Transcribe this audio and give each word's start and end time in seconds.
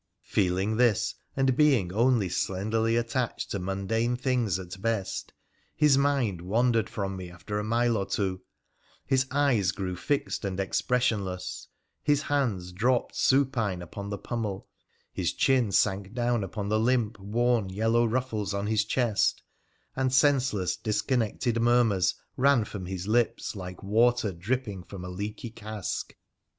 Feeling 0.23 0.77
this, 0.77 1.13
and 1.37 1.55
being 1.55 1.93
only 1.93 2.27
slenderly 2.27 2.95
attached 2.95 3.51
to 3.51 3.59
mundane 3.59 4.15
things 4.15 4.57
at 4.57 4.81
best, 4.81 5.31
his 5.75 5.95
mind 5.95 6.41
wandered 6.41 6.89
from 6.89 7.15
me 7.15 7.29
after 7.29 7.59
a 7.59 7.63
mile 7.63 7.95
or 7.95 8.07
two— 8.07 8.41
his 9.05 9.27
eyes 9.29 9.71
grew 9.71 9.95
fixed 9.95 10.43
and 10.43 10.59
expressionless, 10.59 11.67
his 12.01 12.23
hands 12.23 12.71
dropped 12.71 13.15
supine 13.15 13.83
upon 13.83 14.09
the 14.09 14.17
pummel, 14.17 14.67
his 15.13 15.33
chin 15.33 15.71
sank 15.71 16.15
down 16.15 16.43
upon 16.43 16.67
the 16.69 16.79
limp, 16.79 17.19
worn, 17.19 17.69
yellow 17.69 18.03
ruffles 18.03 18.55
on 18.55 18.65
his 18.65 18.83
chest, 18.83 19.43
and 19.95 20.11
senseless, 20.11 20.77
disconnected 20.77 21.61
murmurs 21.61 22.15
ran 22.37 22.65
from 22.65 22.87
his 22.87 23.07
lips, 23.07 23.55
like 23.55 23.83
water 23.83 24.31
dripping 24.31 24.81
from 24.83 25.05
a 25.05 25.09
leaky 25.09 25.51
cask. 25.51 26.15